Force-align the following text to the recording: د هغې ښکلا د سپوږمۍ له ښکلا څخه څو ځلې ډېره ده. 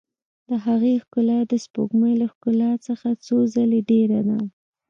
د 0.47 0.49
هغې 0.65 0.93
ښکلا 1.03 1.39
د 1.51 1.53
سپوږمۍ 1.63 2.13
له 2.21 2.27
ښکلا 2.33 2.71
څخه 2.87 3.07
څو 3.25 3.37
ځلې 3.53 3.79
ډېره 3.89 4.19
ده. 4.27 4.37